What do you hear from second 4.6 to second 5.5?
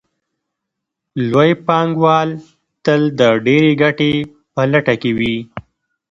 لټه کې وي